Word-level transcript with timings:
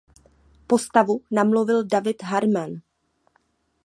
Postavu 0.71 1.15
namluvil 1.39 1.83
David 1.93 2.21
Herman. 2.31 2.73